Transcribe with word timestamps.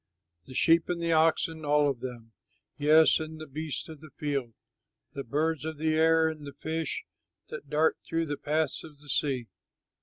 The 0.47 0.55
sheep 0.55 0.89
and 0.89 0.99
the 0.99 1.11
oxen, 1.13 1.63
all 1.63 1.87
of 1.87 1.99
them, 1.99 2.31
Yes, 2.75 3.19
and 3.19 3.39
the 3.39 3.45
beasts 3.45 3.87
of 3.87 4.01
the 4.01 4.09
field, 4.09 4.53
The 5.13 5.23
birds 5.23 5.63
of 5.63 5.77
the 5.77 5.93
air 5.93 6.27
and 6.27 6.43
the 6.47 6.53
fish, 6.53 7.05
That 7.49 7.69
dart 7.69 7.97
through 8.03 8.25
the 8.25 8.37
paths 8.37 8.83
of 8.83 8.97
the 8.99 9.09
sea. 9.09 9.45